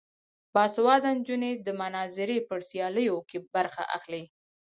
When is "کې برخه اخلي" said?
3.29-4.23